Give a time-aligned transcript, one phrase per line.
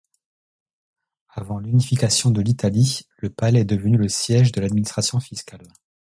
[1.29, 5.61] Avant l'unification de l'Italie, le palais est devenu le siège de l'administration fiscale.